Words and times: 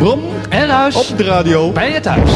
Brom 0.00 0.22
En 0.48 0.66
Ruis. 0.66 1.10
op 1.10 1.16
de 1.16 1.24
radio. 1.24 1.72
Bij 1.72 1.92
je 1.92 2.00
thuis. 2.00 2.30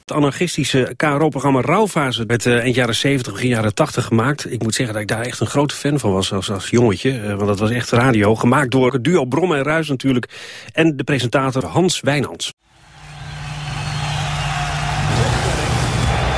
Het 0.00 0.12
anarchistische 0.12 0.94
KRO-programma 0.96 1.60
Rauwfase 1.60 2.24
werd 2.26 2.46
uh, 2.46 2.58
eind 2.58 2.74
jaren 2.74 2.94
70, 2.94 3.32
begin 3.32 3.48
jaren 3.48 3.74
80 3.74 4.04
gemaakt. 4.04 4.52
Ik 4.52 4.62
moet 4.62 4.74
zeggen 4.74 4.94
dat 4.94 5.02
ik 5.02 5.08
daar 5.08 5.20
echt 5.20 5.40
een 5.40 5.46
grote 5.46 5.74
fan 5.74 5.98
van 5.98 6.12
was 6.12 6.32
als, 6.32 6.50
als 6.50 6.70
jongetje. 6.70 7.20
Uh, 7.20 7.26
want 7.26 7.46
dat 7.46 7.58
was 7.58 7.70
echt 7.70 7.90
radio. 7.90 8.34
Gemaakt 8.34 8.70
door 8.70 8.92
het 8.92 9.04
duo 9.04 9.24
Brom 9.24 9.54
en 9.54 9.62
Ruis 9.62 9.88
natuurlijk. 9.88 10.28
En 10.72 10.96
de 10.96 11.04
presentator 11.04 11.64
Hans 11.64 12.00
Wijnands. 12.00 12.52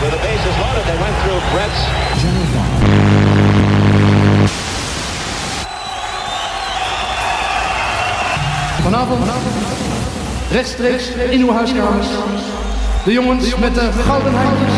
With 0.01 0.10
the 0.10 0.16
bases 0.16 0.56
loaded, 0.59 0.84
they 0.84 0.98
went 0.98 1.16
through 1.23 1.52
Brett's 1.52 2.03
Vanavond, 9.06 9.54
rechtstreeks 10.50 11.08
in 11.30 11.40
uw 11.40 11.52
huiskamers. 11.52 12.06
De 13.04 13.12
jongens 13.12 13.56
met 13.56 13.74
de 13.74 13.92
gouden 13.92 14.34
handjes. 14.34 14.74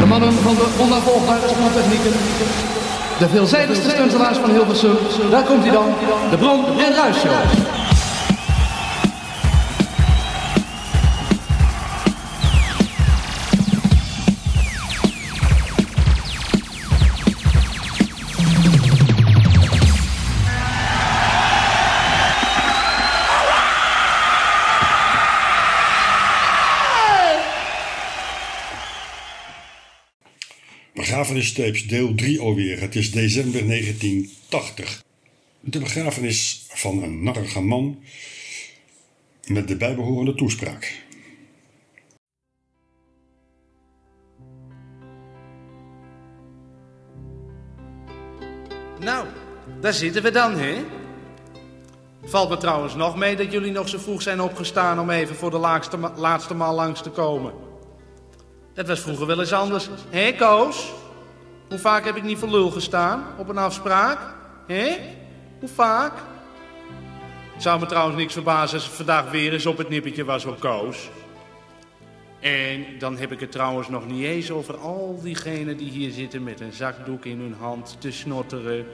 De 0.00 0.06
mannen 0.06 0.32
van 0.32 0.54
de 0.54 0.66
onnavolgbare 0.78 1.48
spoortechnieken. 1.48 2.12
De 3.18 3.28
veelzijdigste 3.28 3.90
stuntelaars 3.90 4.38
van 4.38 4.50
Hilversum. 4.50 4.96
Daar 5.30 5.42
komt 5.42 5.62
hij 5.62 5.72
dan, 5.72 5.88
de 6.30 6.36
Bron 6.36 6.64
en 6.78 6.94
Ruis 6.94 7.16
Show. 31.10 31.18
Begrafenistapes 31.18 31.86
deel 31.86 32.14
3 32.14 32.40
alweer. 32.40 32.80
Het 32.80 32.94
is 32.94 33.10
december 33.10 33.66
1980. 33.66 35.02
De 35.60 35.78
begrafenis 35.78 36.64
van 36.68 37.02
een 37.02 37.22
narrige 37.22 37.60
man 37.60 37.98
met 39.46 39.68
de 39.68 39.76
bijbehorende 39.76 40.34
toespraak. 40.34 41.02
Nou, 49.00 49.26
daar 49.80 49.92
zitten 49.92 50.22
we 50.22 50.30
dan, 50.30 50.58
hè? 50.58 50.74
Valt 52.24 52.48
me 52.48 52.56
trouwens 52.56 52.94
nog 52.94 53.16
mee 53.16 53.36
dat 53.36 53.52
jullie 53.52 53.72
nog 53.72 53.88
zo 53.88 53.98
vroeg 53.98 54.22
zijn 54.22 54.40
opgestaan 54.40 55.00
om 55.00 55.10
even 55.10 55.36
voor 55.36 55.50
de 55.50 55.58
laatste, 55.58 55.98
laatste 56.16 56.54
maal 56.54 56.74
langs 56.74 57.02
te 57.02 57.10
komen. 57.10 57.52
Dat 58.74 58.86
was 58.86 59.00
vroeger 59.00 59.26
wel 59.26 59.40
eens 59.40 59.52
anders. 59.52 59.88
Hé, 60.10 60.32
Koos? 60.32 60.98
Hoe 61.70 61.78
vaak 61.78 62.04
heb 62.04 62.16
ik 62.16 62.22
niet 62.22 62.38
voor 62.38 62.48
lul 62.48 62.70
gestaan 62.70 63.24
op 63.36 63.48
een 63.48 63.58
afspraak? 63.58 64.18
Hé? 64.66 64.96
Hoe 65.60 65.68
vaak? 65.68 66.12
Zou 67.58 67.80
me 67.80 67.86
trouwens 67.86 68.16
niks 68.16 68.32
verbazen 68.32 68.74
als 68.74 68.86
het 68.86 68.96
vandaag 68.96 69.30
weer 69.30 69.52
eens 69.52 69.66
op 69.66 69.78
het 69.78 69.88
nippertje 69.88 70.24
was 70.24 70.44
op 70.44 70.60
Koos. 70.60 71.10
En 72.40 72.84
dan 72.98 73.16
heb 73.16 73.32
ik 73.32 73.40
het 73.40 73.52
trouwens 73.52 73.88
nog 73.88 74.06
niet 74.06 74.24
eens 74.24 74.50
over 74.50 74.76
al 74.76 75.20
diegenen 75.22 75.76
die 75.76 75.90
hier 75.90 76.10
zitten 76.10 76.42
met 76.42 76.60
een 76.60 76.72
zakdoek 76.72 77.24
in 77.24 77.40
hun 77.40 77.56
hand 77.58 77.96
te 78.00 78.12
snotteren. 78.12 78.86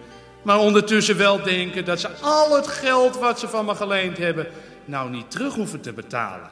Maar 0.43 0.59
ondertussen 0.59 1.17
wel 1.17 1.43
denken 1.43 1.85
dat 1.85 2.01
ze 2.01 2.09
al 2.09 2.57
het 2.57 2.67
geld 2.67 3.19
wat 3.19 3.39
ze 3.39 3.49
van 3.49 3.65
me 3.65 3.75
geleend 3.75 4.19
hebben 4.19 4.47
nou 4.85 5.11
niet 5.11 5.31
terug 5.31 5.55
hoeven 5.55 5.81
te 5.81 5.93
betalen. 5.93 6.51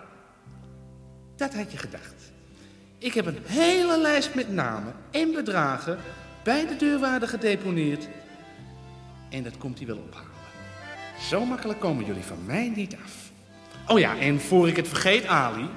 Dat 1.36 1.54
had 1.54 1.72
je 1.72 1.78
gedacht. 1.78 2.32
Ik 3.04 3.14
heb 3.14 3.26
een 3.26 3.38
hele 3.46 3.98
lijst 3.98 4.34
met 4.34 4.48
namen 4.48 4.94
en 5.10 5.32
bedragen 5.32 5.98
bij 6.42 6.66
de 6.66 6.76
deurwaarde 6.76 7.26
gedeponeerd. 7.26 8.08
En 9.30 9.42
dat 9.42 9.58
komt 9.58 9.78
hij 9.78 9.86
wel 9.86 9.96
ophalen. 10.08 10.30
Zo 11.20 11.44
makkelijk 11.44 11.80
komen 11.80 12.04
jullie 12.04 12.22
van 12.22 12.44
mij 12.46 12.72
niet 12.76 12.96
af. 13.04 13.30
Oh 13.86 13.98
ja, 13.98 14.18
en 14.18 14.40
voor 14.40 14.68
ik 14.68 14.76
het 14.76 14.88
vergeet, 14.88 15.26
Ali. 15.26 15.68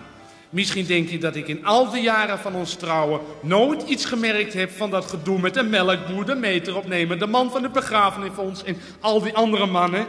Misschien 0.49 0.85
denk 0.85 1.09
je 1.09 1.17
dat 1.17 1.35
ik 1.35 1.47
in 1.47 1.65
al 1.65 1.89
die 1.91 2.01
jaren 2.01 2.39
van 2.39 2.55
ons 2.55 2.75
trouwen 2.75 3.21
nooit 3.41 3.81
iets 3.81 4.05
gemerkt 4.05 4.53
heb 4.53 4.71
van 4.71 4.89
dat 4.89 5.05
gedoe 5.05 5.39
met 5.39 5.53
de 5.53 5.63
melkboer, 5.63 6.25
de 6.25 6.35
meteropnemer, 6.35 7.19
de 7.19 7.27
man 7.27 7.51
van 7.51 7.63
het 7.63 7.71
begrafenisfonds 7.71 8.63
en 8.63 8.77
al 8.99 9.21
die 9.21 9.35
andere 9.35 9.65
mannen. 9.65 10.05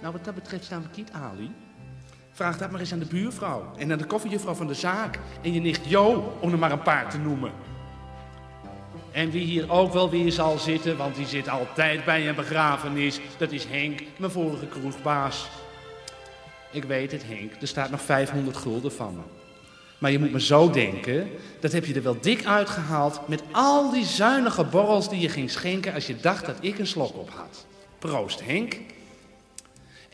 Nou, 0.00 0.12
wat 0.12 0.24
dat 0.24 0.34
betreft 0.34 0.64
staan 0.64 0.82
we 0.82 0.88
kiet, 0.88 1.10
Ali. 1.12 1.50
Vraag 2.34 2.58
dat 2.58 2.70
maar 2.70 2.80
eens 2.80 2.92
aan 2.92 2.98
de 2.98 3.04
buurvrouw 3.04 3.72
en 3.76 3.92
aan 3.92 3.98
de 3.98 4.04
koffiejuffrouw 4.04 4.54
van 4.54 4.66
de 4.66 4.74
zaak 4.74 5.18
en 5.42 5.52
je 5.52 5.60
nicht 5.60 5.80
Jo, 5.86 6.36
om 6.40 6.52
er 6.52 6.58
maar 6.58 6.72
een 6.72 6.82
paar 6.82 7.10
te 7.10 7.18
noemen. 7.18 7.52
En 9.12 9.30
wie 9.30 9.44
hier 9.44 9.70
ook 9.70 9.92
wel 9.92 10.10
weer 10.10 10.32
zal 10.32 10.58
zitten, 10.58 10.96
want 10.96 11.16
die 11.16 11.26
zit 11.26 11.48
altijd 11.48 12.04
bij 12.04 12.28
een 12.28 12.34
begrafenis, 12.34 13.20
dat 13.36 13.52
is 13.52 13.64
Henk, 13.64 14.02
mijn 14.16 14.30
vorige 14.30 14.66
kroegbaas. 14.66 15.48
Ik 16.72 16.84
weet 16.84 17.12
het, 17.12 17.22
Henk, 17.26 17.52
er 17.60 17.68
staat 17.68 17.90
nog 17.90 18.00
500 18.00 18.56
gulden 18.56 18.92
van 18.92 19.14
me. 19.14 19.22
Maar 19.98 20.10
je 20.10 20.18
moet 20.18 20.32
me 20.32 20.40
zo 20.40 20.70
denken, 20.70 21.30
dat 21.60 21.72
heb 21.72 21.84
je 21.84 21.94
er 21.94 22.02
wel 22.02 22.20
dik 22.20 22.44
uitgehaald 22.44 23.28
met 23.28 23.42
al 23.52 23.90
die 23.90 24.04
zuinige 24.04 24.64
borrels 24.64 25.08
die 25.08 25.20
je 25.20 25.28
ging 25.28 25.50
schenken 25.50 25.94
als 25.94 26.06
je 26.06 26.16
dacht 26.16 26.46
dat 26.46 26.56
ik 26.60 26.78
een 26.78 26.86
slok 26.86 27.16
op 27.16 27.30
had. 27.30 27.66
Proost, 27.98 28.44
Henk. 28.44 28.76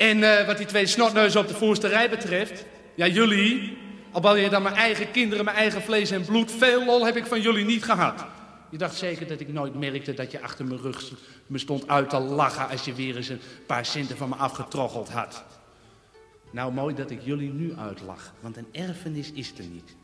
En 0.00 0.18
uh, 0.18 0.46
wat 0.46 0.56
die 0.56 0.66
twee 0.66 0.86
snotneuzen 0.86 1.40
op 1.40 1.48
de 1.48 1.54
voorste 1.54 1.88
rij 1.88 2.10
betreft, 2.10 2.64
ja 2.94 3.06
jullie, 3.06 3.78
al 4.12 4.20
bouw 4.20 4.34
je 4.34 4.48
dan 4.48 4.62
mijn 4.62 4.74
eigen 4.74 5.10
kinderen, 5.10 5.44
mijn 5.44 5.56
eigen 5.56 5.82
vlees 5.82 6.10
en 6.10 6.24
bloed, 6.24 6.52
veel 6.52 6.84
lol 6.84 7.04
heb 7.04 7.16
ik 7.16 7.26
van 7.26 7.40
jullie 7.40 7.64
niet 7.64 7.84
gehad. 7.84 8.24
Je 8.70 8.78
dacht 8.78 8.96
zeker 8.96 9.26
dat 9.26 9.40
ik 9.40 9.48
nooit 9.48 9.74
merkte 9.74 10.14
dat 10.14 10.30
je 10.30 10.42
achter 10.42 10.64
mijn 10.64 10.80
rug 10.80 11.12
me 11.46 11.58
stond 11.58 11.88
uit 11.88 12.10
te 12.10 12.18
lachen 12.18 12.68
als 12.68 12.84
je 12.84 12.94
weer 12.94 13.16
eens 13.16 13.28
een 13.28 13.40
paar 13.66 13.84
centen 13.84 14.16
van 14.16 14.28
me 14.28 14.34
afgetroggeld 14.34 15.08
had. 15.08 15.44
Nou, 16.50 16.72
mooi 16.72 16.94
dat 16.94 17.10
ik 17.10 17.20
jullie 17.22 17.52
nu 17.52 17.74
uitlach, 17.76 18.32
want 18.40 18.56
een 18.56 18.68
erfenis 18.72 19.32
is 19.32 19.52
er 19.58 19.64
niet. 19.64 19.96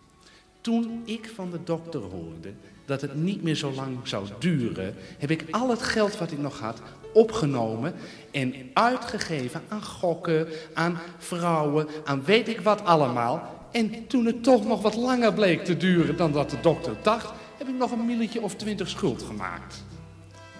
Toen 0.66 1.02
ik 1.04 1.30
van 1.34 1.50
de 1.50 1.58
dokter 1.64 2.00
hoorde 2.00 2.52
dat 2.84 3.00
het 3.00 3.14
niet 3.14 3.42
meer 3.42 3.54
zo 3.54 3.72
lang 3.72 3.98
zou 4.02 4.26
duren, 4.38 4.94
heb 5.18 5.30
ik 5.30 5.44
al 5.50 5.70
het 5.70 5.82
geld 5.82 6.18
wat 6.18 6.32
ik 6.32 6.38
nog 6.38 6.60
had 6.60 6.80
opgenomen 7.12 7.94
en 8.30 8.54
uitgegeven 8.72 9.62
aan 9.68 9.82
gokken, 9.82 10.48
aan 10.74 10.98
vrouwen, 11.18 11.86
aan 12.04 12.24
weet 12.24 12.48
ik 12.48 12.60
wat 12.60 12.84
allemaal. 12.84 13.68
En 13.72 14.06
toen 14.06 14.26
het 14.26 14.42
toch 14.42 14.66
nog 14.66 14.82
wat 14.82 14.96
langer 14.96 15.32
bleek 15.32 15.64
te 15.64 15.76
duren 15.76 16.16
dan 16.16 16.32
dat 16.32 16.50
de 16.50 16.60
dokter 16.60 16.96
dacht, 17.02 17.32
heb 17.58 17.68
ik 17.68 17.76
nog 17.76 17.90
een 17.90 18.06
milletje 18.06 18.40
of 18.40 18.54
twintig 18.54 18.88
schuld 18.88 19.22
gemaakt. 19.22 19.84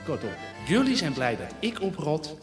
Kortom, 0.05 0.31
jullie 0.67 0.97
zijn 0.97 1.13
blij 1.13 1.37
dat 1.37 1.55
ik 1.61 1.81
oprot 1.83 2.37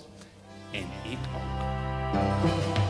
en 0.71 0.85
ik 1.11 1.19
ook. 1.35 2.82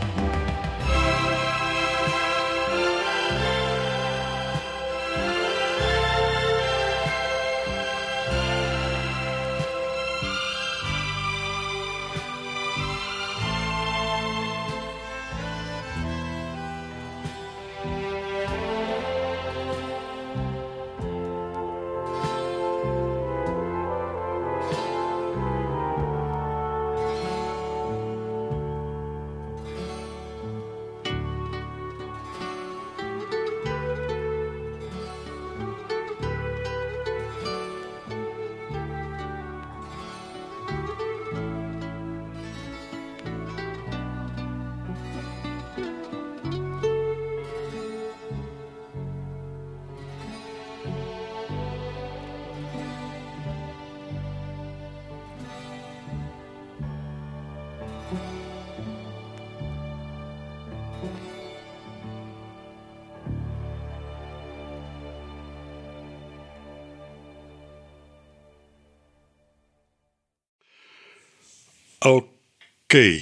Oké. 72.03 73.19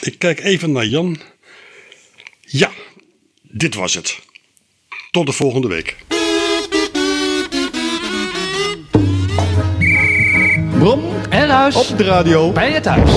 Ik 0.00 0.18
kijk 0.18 0.40
even 0.40 0.72
naar 0.72 0.86
Jan. 0.86 1.18
Ja, 2.40 2.70
dit 3.42 3.74
was 3.74 3.94
het. 3.94 4.18
Tot 5.10 5.26
de 5.26 5.32
volgende 5.32 5.68
week. 5.68 5.96
Brom 10.78 11.04
en 11.30 11.48
huis 11.48 11.90
op 11.90 11.98
de 11.98 12.04
radio 12.04 12.52
bij 12.52 12.72
je 12.72 12.80
thuis. 12.80 13.10